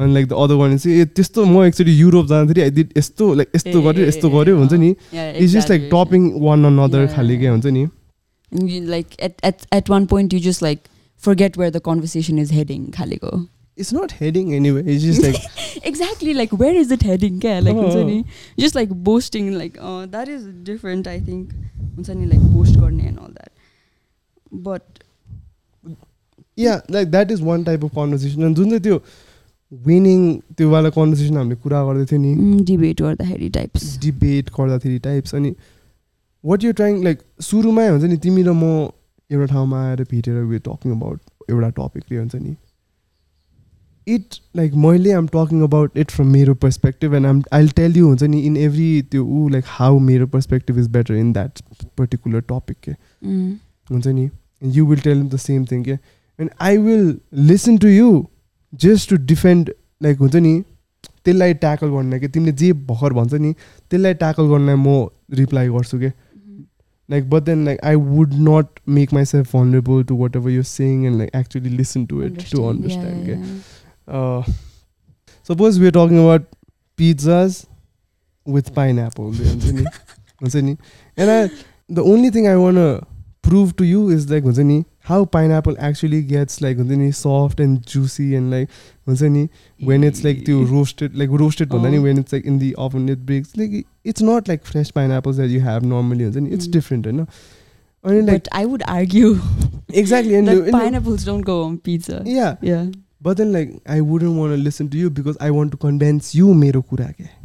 [0.00, 3.32] अनि लाइक द अदर वान चाहिँ ए त्यस्तो म एक्चुली युरोप जाँदाखेरि आई डिड यस्तो
[3.40, 7.36] लाइक यस्तो गऱ्यो यस्तो गऱ्यो हुन्छ नि it's just like topping one another Yeah, खालि
[7.38, 7.52] के yeah.
[7.52, 7.86] हुन्छ नि
[8.92, 10.82] like at, at, at one point you just like
[11.22, 13.30] forget where the conversation is heading खालेको
[13.78, 17.80] it's not heading anyway it's just like exactly like where is it heading क्या like
[17.80, 18.04] हुन्छ Oh.
[18.10, 18.22] नि
[18.64, 21.50] just like boasting like uh, that is different I think
[21.96, 23.52] हुन्छ नि like boast गर्ने and all that
[24.68, 24.99] but
[26.61, 29.01] yeah like that is one type of conversation अनि जुन चाहिँ त्यो
[29.71, 30.23] विनिङ
[30.57, 35.35] त्यो वाला कन्भर्सेसन हामीले कुरा गर्दै थियो नि। Mm, debate गर्दाखेरि types डिबेट गर्दाखेरि टाइप्स
[35.35, 35.53] अनि
[36.43, 38.89] वाट यु ट्राइङ लाइक सुरुमै हुन्छ नि तिमी र म
[39.29, 41.19] एउटा ठाउँमा आएर भेटेर वे टकिङ अबाउट
[41.49, 42.55] एउटा टपिकले हुन्छ नि।
[44.07, 48.07] इट लाइक मैले am talking about it from मेरो perspective and um I tell यु
[48.07, 51.61] हुन्छ नि इन एभ्री त्यो ऊ लाइक हाउ मेरो perspective is better in that
[51.97, 53.51] particular topic के mm.
[53.91, 54.29] हुन्छ नि।
[54.63, 55.95] You will tell the same thing के
[56.39, 58.25] and I will listen to you
[58.73, 60.61] just to defend like हुन्छ नि
[61.25, 65.07] त्यसलाई ट्याकल गर्न के तिमीले जे भर्खर भन्छ नि त्यसलाई ट्याकल गर्न म
[65.39, 66.11] रिप्लाई गर्छु के?
[67.09, 71.17] Like but then like I would not make myself vulnerable to whatever you saying and
[71.17, 74.53] like actually listen to it to understand के
[75.49, 76.47] suppose we are talking about
[76.97, 77.61] pizzas
[78.45, 79.85] with pineapple हुन्छ नि
[80.41, 80.71] हुन्छ नि
[81.17, 81.47] and I
[81.91, 82.77] the only thing I want
[83.48, 87.10] प्रुभ to you is like हुन्छ नि how pine Apple actually gets like हुन्छ नि
[87.18, 88.68] soft end Jussi and like
[89.08, 89.48] हुन्छ नि
[89.90, 92.06] when it's like the roasted like roasted भन्दा नि Oh.
[92.06, 93.76] when it's like in the oven it breaks like
[94.12, 96.74] it's not like fresh pineapples that you have normally हुन्छ नि it's Mm.
[96.78, 99.30] different होइन अनि like but I would argue
[100.02, 102.84] exactly and, that and- pineapples don't go on pizza yeah yeah
[103.28, 106.34] but then like I wouldn't want to listen to you because I want to condense
[106.40, 107.39] you मेरो कुरा के yeah yeah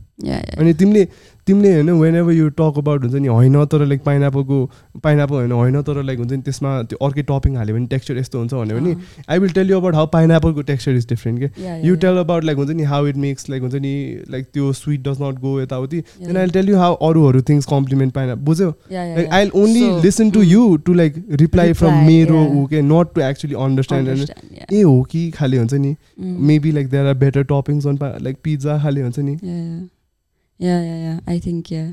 [0.58, 1.08] अनि तिमीले
[1.46, 4.70] तिमीले होइन when ever you talk about हुन्छ नि होइन तर लाइक पाइनएप्पलको
[5.02, 8.38] पाइनएप्पल होइन होइन तर लाइक हुन्छ नि त्यसमा त्यो अर्कै टपिङ हाल्यो भने टेक्स्चर यस्तो
[8.38, 8.94] हुन्छ भन्यो भने
[9.28, 12.58] I will tell you about how पाइनएप्पलको texture is different के यु टेल अबाउट लाइक
[12.58, 13.92] हुन्छ नि हाउ इट मेक्स लाइक हुन्छ नि
[14.30, 18.14] लाइक त्यो स्विट डज नट गो यताउति then I tell you how अरूहरू थिङ्स कम्प्लिमेन्ट
[18.14, 18.74] पाइन बुझ्यो?
[18.92, 19.28] Like.
[19.32, 22.44] I only listen to you to like reply from मेरो.
[22.44, 24.30] ऊ के नट टु एक्चुली अन्डरस्ट्यान्ड.
[24.72, 25.30] ए हो कि?
[25.30, 25.96] खालि हुन्छ नि.
[26.20, 29.36] Maybe like there are better toppings on like pizza खालि हुन्छ नि।
[30.60, 31.84] या या या आई थिङ्क या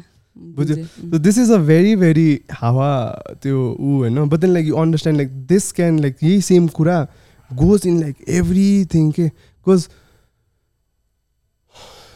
[0.56, 2.92] बुझ्यो दिस इज़ अ भेरी भेरी हावा
[3.44, 7.02] त्यो ऊ होइन but then like you understand like this can like यही सेम कुरा
[7.52, 9.88] गोज इन लाइक एभ्रिथिङ के बिकज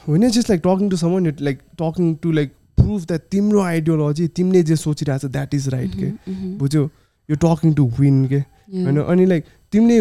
[0.08, 4.28] होइन just like talking to someone it like talking to like prove that तिम्रो आइडियोलोजी
[4.36, 6.12] तिमीले जे सोचिरहेको छ द्याट इज़ राइट के
[6.58, 6.90] बुझ्यो
[7.30, 9.98] यो टकिङ टु विन के होइन अनि लाइक तिमीले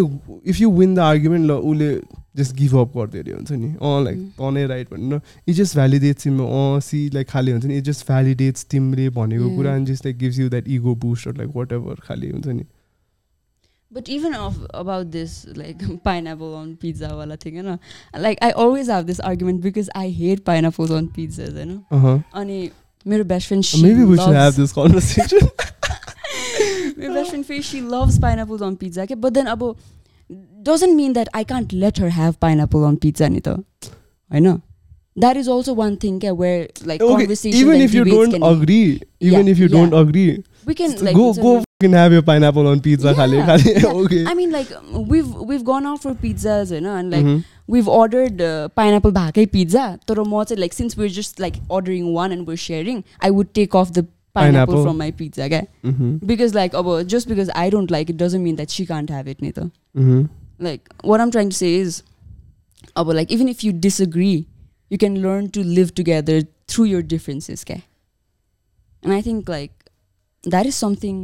[0.50, 2.00] if you win the argument ल उसले
[2.36, 6.22] जस्ट गिभ अप गर् हुन्छ नि। अँ लाइक तने राइट भन्नु न इज जस्ट भ्यालिडेट्स
[6.24, 10.06] तिम्रो अँ सी लाइक खाली हुन्छ नि इज जस्ट भ्यालिडेट्स तिम्रे भनेको कुरा अनि just
[10.06, 12.64] like gives you that ego booster like whatever खाली हुन्छ नि।
[13.92, 17.78] But even of about this like pineapple Bhoj on पिज्जावाला ठिकै होइन
[18.20, 21.82] like I always have this argument because I hate पाएन फोज अन पिज्जाज होइन
[26.96, 29.02] my best friend Faye, she loves pineapples on pizza.
[29.02, 29.14] Okay?
[29.14, 29.76] But then Abo
[30.62, 33.64] doesn't mean that I can't let her have pineapple on pizza, Nito,
[34.30, 34.62] I know.
[35.18, 37.58] That is also one thing okay, where like okay, conversation.
[37.58, 39.76] Even if you don't agree, even yeah, if you yeah.
[39.78, 43.14] don't agree, we can like, go go can have your pineapple on pizza.
[43.16, 43.56] Yeah.
[43.56, 43.86] Yeah.
[44.04, 44.26] okay.
[44.26, 47.40] I mean, like we've we've gone out for pizzas, you know, and like mm-hmm.
[47.66, 49.98] we've ordered uh, pineapple bhake pizza.
[50.06, 50.24] Toro
[50.56, 54.06] like since we're just like ordering one and we're sharing, I would take off the
[54.36, 55.62] pineapple from my pizza क्या
[56.24, 59.28] because like अब just because I don't like it doesn't mean that she can't have
[59.28, 59.70] it नि त
[60.60, 62.02] like what am trying to say is
[62.96, 64.32] अब like even if you disagree
[64.90, 69.70] you can learn to live together through your differences क्या and I think like
[70.44, 71.22] that is something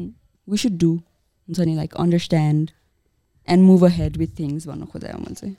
[0.48, 2.70] we should do हुन्छ नि like understand
[3.48, 5.57] and move ahead with things भन्नु खोजेँ मैले चाहिँ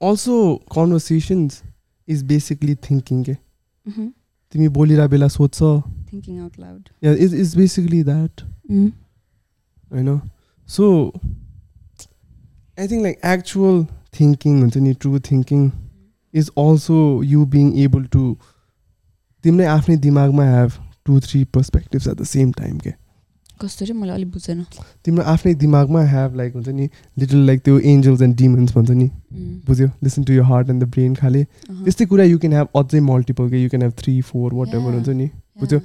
[0.00, 0.34] also
[0.72, 1.62] conversations
[2.08, 3.34] is basically thinking के
[4.54, 5.62] तिमी बोलिरहेको बेला सोध्छ
[6.08, 6.90] thinking out loud.
[7.02, 8.48] Yeah it is basically that.
[8.70, 8.88] Mm.
[9.90, 10.20] होइन
[10.68, 10.86] so
[12.78, 13.84] I think like actual
[14.20, 15.70] thinking हुन्छ नि true thinking
[16.34, 18.24] is also you being able to
[19.44, 22.92] तिमीले आफ्नै दिमागमा have two three perspectives at the same time के
[23.62, 24.64] कस्तो चाहिँ मलाई अलिक बुझेन
[25.04, 29.10] तिम्रो आफ्नै दिमागमा हेभ लाइक हुन्छ नि लिटल लाइक त्यो एन्जल्स एन्ड डिमन्स भन्छ नि
[29.66, 31.44] बुझ्यो listen to your heart and the brain खाले.
[31.44, 35.08] त्यस्तै कुरा यु क्यान हेभ अझै मल्टिपल के you can have three four whatever हुन्छ
[35.08, 35.80] नि बुझ्यो?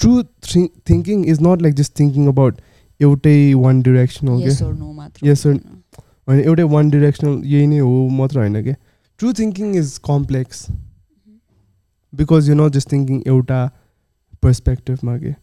[0.00, 0.22] True
[0.90, 2.60] thinking is not like just thinking about
[3.00, 7.40] एउटै वान डिरेक्सनल के Yes or no मात्र Yes or- हुँदैन। होइन एउटै वान डिरेक्सनल
[7.46, 8.74] यही नै हो मात्र होइन क्या
[9.20, 10.66] true thinking is complex
[12.12, 13.60] because you not just thinking एउटा
[14.42, 15.34] पर्सपेक्टिभमा के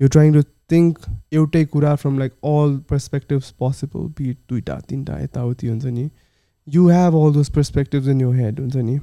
[0.00, 0.42] यु ट्राइङ टु
[0.72, 0.98] थिङ्क
[1.40, 6.08] एउटै कुरा from like all perspectives possible bit दुइटा तिनवटा यताउति हुन्छ नि।
[6.68, 8.98] You have all those perspectives in your head हुन्छ नि?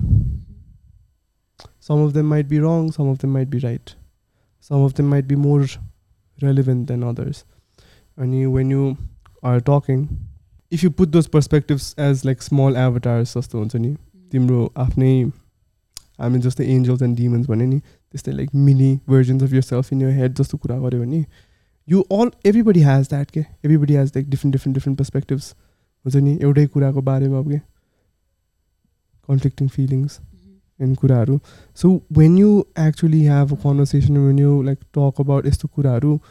[1.83, 3.91] Some of them might be रङ सम of them might be right
[4.71, 5.67] some of them might be more
[6.39, 7.45] relevant than others
[8.19, 8.95] अनि when you
[9.45, 10.07] are talking
[10.73, 13.95] if you put those perspectives as like small एभटार्स जस्तो हुन्छ नि
[14.33, 15.13] तिम्रो आफ्नै
[16.19, 20.03] हामी जस्तै angels and demons भने नि त्यस्तै like mini versions of your self in
[20.03, 21.25] your head जस्तो कुरा गऱ्यो भने
[21.89, 25.55] यु अल एभ्रीबडी हेज द्याट के everybody hedge like different different different perspectives
[26.05, 27.59] हुन्छ नि एउटै कुराको बारेमा अब के
[29.29, 30.21] conflicting feelings
[30.80, 31.42] in Kuraru.
[31.74, 36.22] So when you actually have a conversation, when you like talk about Istu Kuraru,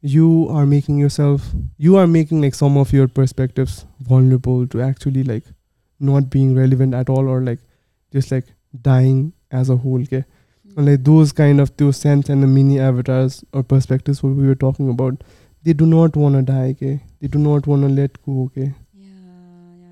[0.00, 5.22] you are making yourself, you are making like some of your perspectives vulnerable to actually
[5.22, 5.44] like
[6.00, 7.60] not being relevant at all or like
[8.12, 8.46] just like
[8.80, 10.02] dying as a whole.
[10.02, 10.24] Okay?
[10.66, 10.78] Hmm.
[10.78, 14.46] And like those kind of those sense and the mini avatars or perspectives what we
[14.46, 15.22] were talking about,
[15.62, 16.70] they do not want to die.
[16.70, 17.00] Okay?
[17.20, 18.50] They do not want to let go.
[18.50, 18.74] Okay?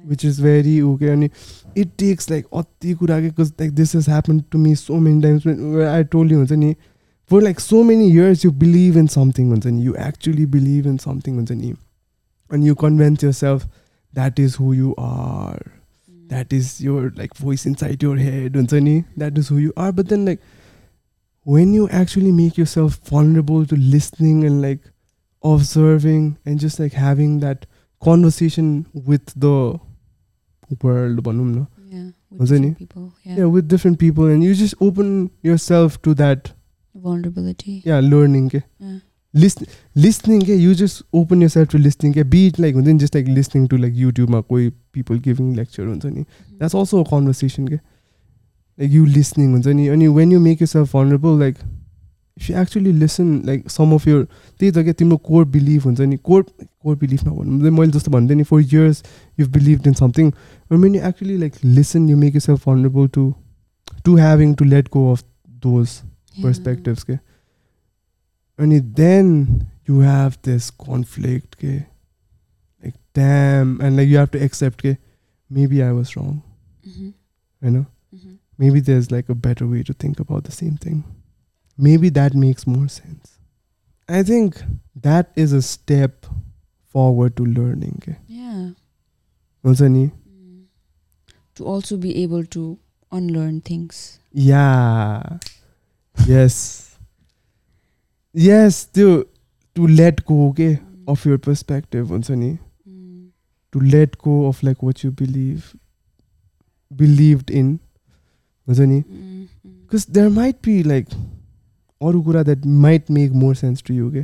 [0.04, 1.30] which is very okay and
[1.74, 5.44] it takes like ati kura because like this has happened to me so many times
[5.44, 6.76] when, where I told you and
[7.26, 11.38] for like so many years you believe in something and you actually believe in something
[12.50, 13.66] and you convince yourself
[14.12, 15.60] that is who you are
[16.28, 20.24] that is your like voice inside your head that is who you are but then
[20.24, 20.40] like
[21.44, 24.80] when you actually make yourself vulnerable to listening and like
[25.42, 27.66] observing and just like having that
[28.02, 29.78] conversation with the
[30.83, 32.69] world भनौँ न Yeah, with हुन्छ नि?
[32.69, 33.03] different people.
[33.25, 33.37] Yeah.
[33.39, 35.11] yeah with different people and you just open
[35.49, 36.53] yourself to that
[37.03, 37.81] Vulnerability.
[37.87, 38.99] yeah learning के Yeah.
[39.43, 39.67] listen
[40.05, 43.15] listening के you just open yourself to listening के be it like हुन्छ नि just
[43.19, 46.25] like listening to like YouTube मा कोही people giving lecture हुन्छ नि
[46.61, 47.79] that's also a conversation के
[48.79, 51.59] like you listening हुन्छ नि अनि when you make yourself vulnerable like
[52.39, 54.23] if you actually listen like some of your
[54.59, 56.41] त्यही त क्या तिम्रो कोर बिलिभ हुन्छ नि कोर
[56.83, 59.03] कोर बिलिभ नभनौँ मैले जस्तो भन्दै नि for years
[59.39, 60.31] you believe in something
[60.83, 63.23] when you actually like listen you make yourself vulnerable to
[64.07, 65.23] to having to let go of
[65.67, 65.95] those
[66.35, 66.45] Yeah.
[66.45, 67.13] perspectives के
[68.59, 69.29] अनि then
[69.89, 74.95] you have this conflict के like damn and like you have to accept के
[75.57, 76.35] maybe I was wrong
[76.87, 77.13] Mhm,
[77.61, 78.37] you know mhm.
[78.63, 81.03] maybe there's like a better way to think about the same thing
[81.80, 83.38] maybe that makes more sense.
[84.08, 84.60] I think
[84.96, 86.26] that is a step
[86.88, 88.16] forward to learning.
[88.26, 88.70] Yeah.
[89.64, 90.64] Mm.
[91.54, 92.78] To also be able to
[93.12, 94.18] unlearn things.
[94.32, 95.38] Yeah.
[96.26, 96.98] Yes.
[98.32, 99.28] yes, to
[99.74, 101.04] to let go okay, mm.
[101.06, 102.58] of your perspective, Unsani.
[102.88, 103.30] Mm.
[103.72, 105.76] To let go of like what you believe
[106.94, 107.80] believed in.
[108.68, 109.04] Unsani.
[109.82, 110.12] Because mm-hmm.
[110.12, 111.08] there might be like
[112.02, 114.22] अरू कुरा that might make more sense to you के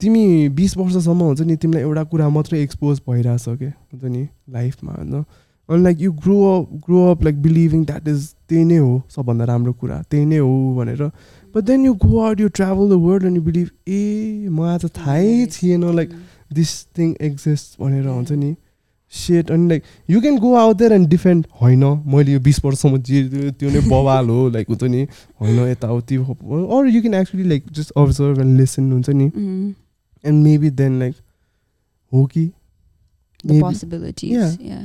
[0.00, 4.92] तिमी बिस वर्षसम्म हुन्छ नि तिमीलाई एउटा कुरा मात्रै एक्सपोज भइरहेछ क्या हुन्छ नि लाइफमा
[4.92, 5.24] होइन?
[5.68, 9.44] अनि like you grow up grow up like believing that is त्यही नै हो सबभन्दा
[9.44, 11.02] राम्रो कुरा त्यही नै हो भनेर।
[11.54, 14.90] But then you go out you travel the world and you believe a मलाई त
[14.96, 16.10] थाहै थिएन लाइक.
[16.52, 18.54] दिस थिङ एक्जिस्ट भनेर हुन्छ नि।
[19.13, 22.97] सेट अनि like you can go out there and defend होइन मैले यो बिस वर्षसम्म
[23.09, 25.01] जे त्यो- त्यो नै बवाल हो लाइक हुन्छ नि
[25.41, 29.73] होइन यताउति or you can actually like just observe end listen हुन्छ नि Mm.
[30.23, 31.15] End maybe then like
[32.11, 32.45] हो कि
[33.43, 34.33] The Maybe- possibilities.
[34.33, 34.51] yeah.
[34.67, 34.83] Yeah.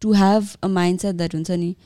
[0.00, 1.76] to have a mindset that हुन्छ नि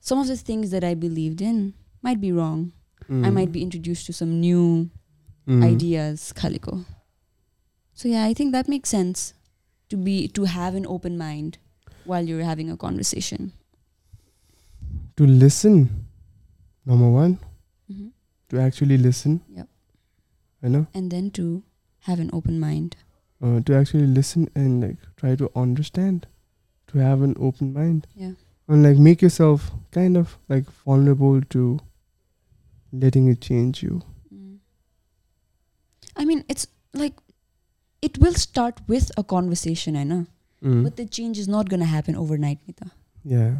[0.00, 2.72] some of the things that I believed in might be wrong.
[3.10, 4.90] I might be introduced to some new
[5.48, 5.64] Mm.
[5.64, 6.84] ideas kaliko
[7.94, 9.32] so yeah i think that makes sense
[9.88, 11.56] to be to have an open mind
[12.04, 13.52] while you're having a conversation
[15.16, 16.01] to listen
[16.85, 17.37] number one
[17.89, 18.11] Mhm.
[18.49, 19.67] to actually listen Yep.
[20.63, 21.63] I know and then to
[22.09, 22.95] have an open mind
[23.41, 26.27] uh, to actually listen and like try to understand
[26.87, 28.33] to have an open mind yeah
[28.67, 31.79] and like make yourself kind of like vulnerable to
[32.91, 34.01] letting it change you
[34.33, 34.59] Mm.
[36.15, 37.13] i mean it's like
[38.01, 40.25] it will start with a conversation i know
[40.61, 40.83] Mm.
[40.83, 42.85] but the change is not going to happen overnight Nita.
[43.23, 43.55] yeah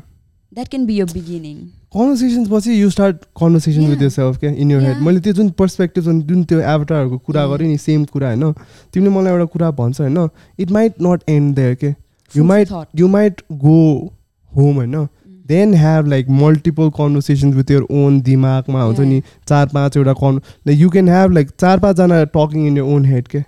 [0.56, 1.58] that can be a beginning.
[1.96, 4.02] Conversations पछि you start conversation with.
[4.10, 4.98] Yourself क्या in your head.
[4.98, 7.48] मैले त्यो जुन perspective जुन जुन त्यो एभटारहरूको कुरा.
[7.48, 8.54] गरेँ नि same कुरा होइन?
[8.94, 10.30] तिमीले मलाई एउटा कुरा भन्छ होइन?
[10.60, 12.04] It might not end there के
[12.36, 13.00] might- thought.
[13.00, 14.14] You might go
[14.58, 15.08] home होइन.
[15.48, 19.22] Then have like multiple conversations with your own दिमागमा हुन्छ नि?
[19.48, 20.36] चार पाँचवटा कन्
[20.68, 23.40] like you can have like चार पाँचजना talking in your own head के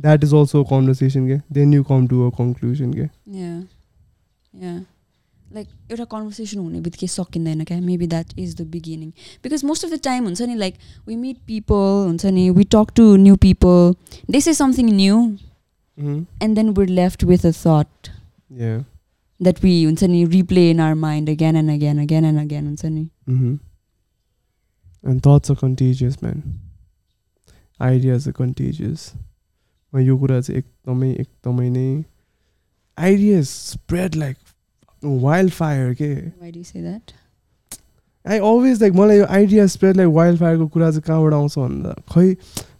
[0.00, 3.04] द्याट इज अल्सो कन्भर्सेसन के then you come to a conclusion के
[5.47, 5.55] Yeah.
[5.55, 5.57] Yeah.
[5.57, 9.09] Like एउटा कन्भर्सेसन हुने बित्तिकै सकिँदैन क्या maybe that is the beginning
[9.43, 10.75] because most of the time हुन्छ नि लाइक
[11.07, 13.93] वी मिट पिपल हुन्छ नि we talk to new people
[14.31, 15.19] they say something new
[16.43, 18.09] and then we're left with a that
[18.51, 18.77] या
[19.39, 22.85] द्याट वी हुन्छ नि replay in our mind again and again again and again हुन्छ
[22.85, 23.53] नि Mm-hmm.
[25.03, 26.59] And thoughts are contagious, man.
[27.79, 29.13] Ideas are contagious.
[29.93, 32.03] म यो कुरा चाहिँ एकदमै एकदमै नै
[32.97, 34.37] ideas spread like
[35.02, 36.14] wild fire के
[38.24, 41.94] आई अलवेज लाइक मलाई यो आइडिया स्प्रेड लाइक वाइल्ड फायरको कुरा चाहिँ कहाँबाट आउँछ भन्दा
[42.14, 42.34] खै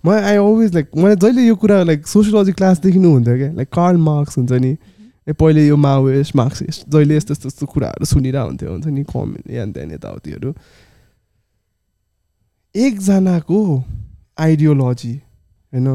[0.07, 3.97] म आई अलवेज लाइक मलाई जहिले यो कुरा लाइक सोसियोलोजी क्लासदेखि हुन्थ्यो क्या लाइक कार्ल
[3.97, 4.77] मार्क्स हुन्छ नि
[5.29, 9.51] ए पहिले यो माओवेस्ट मार्क्सिस्ट जहिले यस्तो यस्तो यस्तो कुराहरू सुनिरहेको हुन्थ्यो हुन्छ नि कमेन्ट
[9.51, 10.55] यान त्यहाँ यताउतिहरू
[12.75, 13.61] एकजनाको
[14.39, 15.15] आइडियोलोजी
[15.73, 15.89] होइन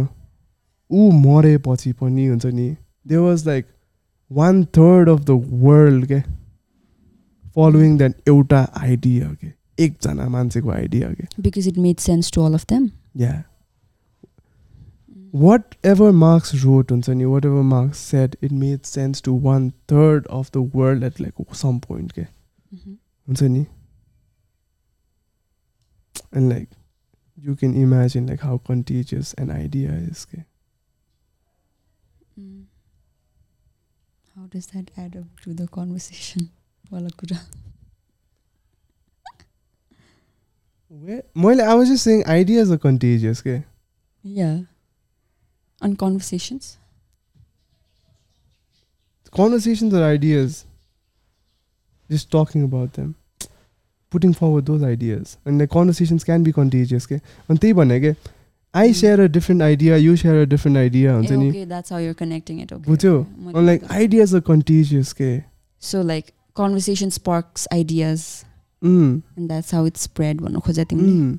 [0.91, 2.75] ऊ मरेपछि पनि हुन्छ नि
[3.07, 3.65] they was like
[4.32, 6.22] one third of the world क्या
[7.56, 12.54] फलोइङ द्याट एउटा आइडिया के एकजना मान्छेको आइडिया के because it made sense to all
[12.54, 13.42] of them या
[15.34, 19.70] वाट एभर मार्क्स रोड हुन्छ नि वाट ever marks set it made sense to one
[19.92, 23.66] third of the world at like some point के हुन्छ नि
[26.36, 26.68] end like
[27.38, 30.42] you can imagine like how कन्टिजियस an idea is के
[34.35, 36.49] How does that add up to the conversation?
[36.91, 37.39] Walakura.
[41.35, 43.63] Well, I was just saying ideas are contagious, okay?
[44.21, 44.61] Yeah.
[45.81, 46.77] On conversations?
[49.31, 50.65] Conversations are ideas.
[52.09, 53.15] Just talking about them.
[54.11, 55.37] Putting forward those ideas.
[55.45, 57.21] And the conversations can be contagious, okay?
[57.47, 57.73] And they
[58.72, 58.96] भने के आई Mm.
[59.00, 61.98] Share a different idea you share a different idea हुन्छ Eh, नि okay, that's how
[62.04, 62.72] you're connecting it.
[62.72, 62.90] Okay.
[62.90, 63.44] बुझ्यो okay.
[63.44, 65.30] मैले अनि like बुझेँ। Ideas are कन्टिजियस के
[65.82, 66.32] So like
[66.62, 68.26] conversation sparks ideas
[68.82, 71.36] Mm, and that's how it's spread भन्नु खोजे तिमीले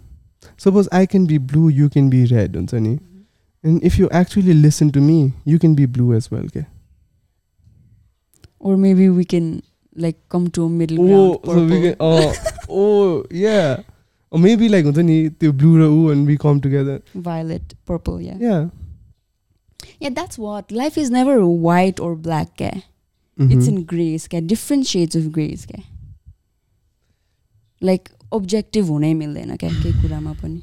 [0.64, 3.70] suppose I can be blue you can be red हुन्छ नि Mhm.
[3.70, 6.66] And if you actually listen to me you can be blue as well के
[8.62, 9.46] Or maybe we can
[10.06, 11.46] like come to a middle Oh, ground.
[11.46, 11.84] so we purple.
[11.84, 12.34] can, oh,
[12.70, 13.78] oh, yeah.
[14.34, 17.02] Or maybe like हुन्छ नि त्यो blue र ऊ and we come together.
[17.16, 18.38] Violet, purple, yeah.
[18.40, 18.70] Yeah.
[20.00, 20.72] Yeah, that's what.
[20.72, 21.38] Life is never
[21.68, 22.84] white or black, ke.
[23.40, 23.68] It's Mhm.
[23.68, 24.42] in grays, ke.
[24.48, 25.84] Different shades of grays, ke.
[27.82, 30.62] Like, objective हुनै मिल्दैन क्या केही कुरामा पनि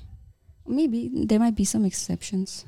[0.68, 2.64] Maybe there might be some exceptions.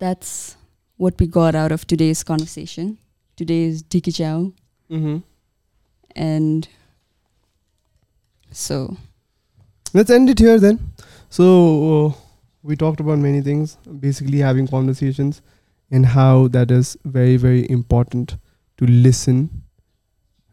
[0.00, 0.56] That's
[0.96, 2.98] what we got out of today's conversation.
[3.36, 4.52] Today's Diki Chow.
[4.90, 5.22] Mhm.
[6.16, 6.68] And
[8.52, 8.96] so,
[9.93, 10.79] let's end it here then.
[11.29, 12.13] So uh,
[12.61, 15.41] we talked about many things, basically having conversations
[15.91, 18.37] and how that is very very important
[18.77, 19.63] to listen.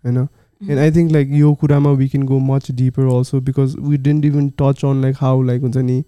[0.04, 0.28] You know,
[0.62, 0.70] mm-hmm.
[0.70, 4.52] and I think like Yokurama, we can go much deeper also because we didn't even
[4.52, 6.04] touch on like how like Unzani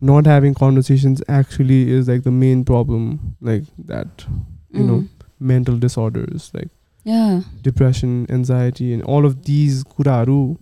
[0.00, 4.24] not having conversations actually is like the main problem like that
[4.70, 4.86] you mm.
[4.86, 5.04] know
[5.38, 6.68] mental disorders like
[7.04, 10.56] yeah depression anxiety and all of these kuraru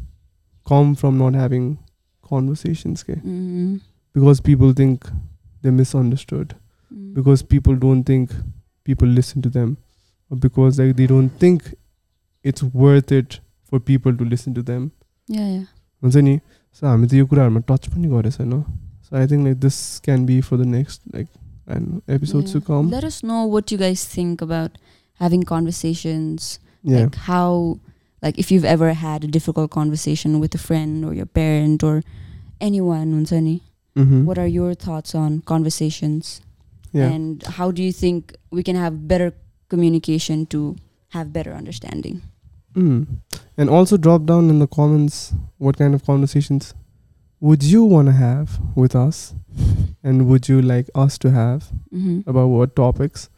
[0.68, 1.78] come from not having
[2.30, 3.20] conversations okay?
[3.22, 3.80] Mm.
[4.16, 5.08] because people think
[5.62, 6.54] they're misunderstood
[6.92, 7.14] Mm.
[7.14, 8.34] because people don't think
[8.90, 9.70] people listen to them
[10.32, 11.64] or because like they don't think
[12.52, 13.40] it's worth it
[13.70, 14.92] for people to listen to them
[15.28, 15.64] Yeah, yeah.
[16.04, 16.40] हुन्छ नि
[16.80, 18.52] सो हामी त यो कुराहरूमा touch पनि गरेको छैन
[19.08, 21.28] सो I think like this can be for the next like
[21.78, 22.68] and episodes to Yeah.
[22.70, 24.78] Come Let us know what you guys think about
[25.24, 26.50] having conversations.
[26.92, 27.80] या Like how,
[28.23, 32.03] like if you've ever had a difficult conversation with a friend or your parent or
[32.61, 34.25] anyone mm -hmm.
[34.25, 36.41] what are your thoughts on conversations
[36.93, 37.13] yeah.
[37.13, 39.33] and how do you think we can have better
[39.69, 40.77] communication to
[41.09, 42.23] have better understanding
[42.75, 43.07] mm.
[43.57, 46.75] and also drop down in the comments what kind of conversations
[47.41, 49.35] would you want to have with us
[50.03, 51.61] and would you like us to have
[51.93, 52.23] mm -hmm.
[52.27, 53.31] about what topics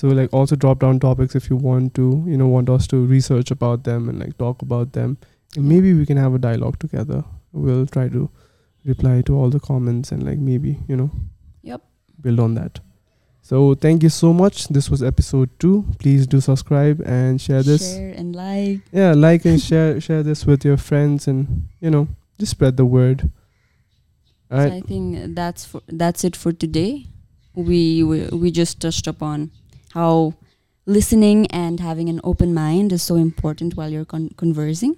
[0.00, 3.04] so like also drop down topics if you want to, you know, want us to
[3.04, 5.18] research about them and like talk about them.
[5.56, 7.22] And maybe we can have a dialogue together.
[7.52, 8.30] We'll try to
[8.86, 11.10] reply to all the comments and like maybe, you know,
[11.62, 11.82] Yep.
[12.22, 12.80] build on that.
[13.42, 14.68] So thank you so much.
[14.68, 15.84] This was episode two.
[15.98, 17.94] Please do subscribe and share this.
[17.94, 18.80] Share and like.
[18.92, 22.86] Yeah, like and share share this with your friends and you know, just spread the
[22.86, 23.30] word.
[24.50, 24.72] All So right.
[24.72, 27.08] I think that's for that's it for today.
[27.54, 29.50] We, we we just touched upon
[29.92, 30.34] how
[30.86, 34.96] listening and having an open mind is so important while you're con- conversing.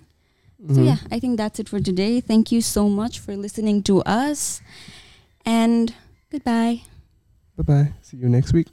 [0.69, 0.87] So Mhm.
[0.87, 2.21] yeah, I think that's it for today.
[2.21, 4.61] Thank you so much for listening to us,
[5.45, 5.93] and
[6.31, 6.83] goodbye.
[7.57, 7.93] Bye bye.
[8.03, 8.69] See you next week.